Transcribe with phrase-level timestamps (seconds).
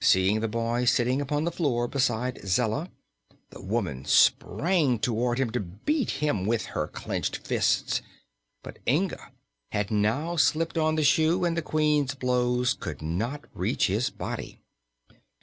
[0.00, 2.90] Seeing the boy sitting upon the floor beside Zella,
[3.50, 8.00] the woman sprang toward him to beat him with her clenched fists;
[8.62, 9.32] but Inga
[9.72, 14.62] had now slipped on the shoe and the Queen's blows could not reach his body.